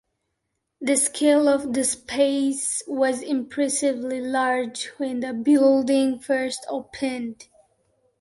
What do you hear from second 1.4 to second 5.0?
of the spaces was impressively large